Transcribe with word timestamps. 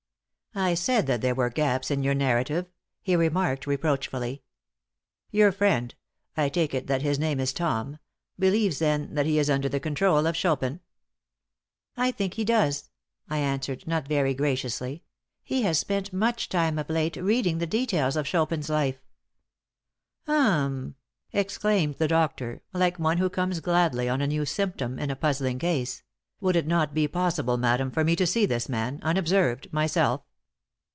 "I 0.53 0.73
said 0.73 1.07
that 1.07 1.21
there 1.21 1.33
were 1.33 1.49
gaps 1.49 1.89
in 1.89 2.03
your 2.03 2.13
narrative," 2.13 2.69
he 3.01 3.15
remarked, 3.15 3.65
reproachfully. 3.65 4.43
"Your 5.29 5.49
friend 5.53 5.95
I 6.35 6.49
take 6.49 6.73
it 6.73 6.87
that 6.87 7.01
his 7.01 7.17
name 7.17 7.39
is 7.39 7.53
Tom 7.53 7.99
believes, 8.37 8.79
then, 8.79 9.13
that 9.15 9.25
he 9.25 9.39
is 9.39 9.49
under 9.49 9.69
the 9.69 9.79
control 9.79 10.27
of 10.27 10.35
Chopin?" 10.35 10.81
"I 11.95 12.11
think 12.11 12.33
he 12.33 12.43
does," 12.43 12.89
I 13.29 13.37
answered, 13.37 13.87
not 13.87 14.09
very 14.09 14.33
graciously; 14.33 15.03
"he 15.41 15.61
has 15.61 15.79
spent 15.79 16.11
much 16.11 16.49
time 16.49 16.77
of 16.77 16.89
late 16.89 17.15
reading 17.15 17.59
the 17.59 17.65
details 17.65 18.17
of 18.17 18.27
Chopin's 18.27 18.67
life." 18.67 18.99
"H'm!" 20.27 20.95
exclaimed 21.31 21.95
the 21.95 22.09
doctor, 22.09 22.61
like 22.73 22.99
one 22.99 23.19
who 23.19 23.29
comes 23.29 23.61
gladly 23.61 24.09
on 24.09 24.19
a 24.19 24.27
new 24.27 24.43
symptom 24.43 24.99
in 24.99 25.09
a 25.09 25.15
puzzling 25.15 25.59
case; 25.59 26.03
"would 26.41 26.57
it 26.57 26.67
not 26.67 26.93
be 26.93 27.07
possible, 27.07 27.55
madam, 27.55 27.89
for 27.89 28.03
me 28.03 28.17
to 28.17 28.27
see 28.27 28.45
this 28.45 28.67
man, 28.67 28.99
unobserved 29.01 29.71
myself? 29.71 30.25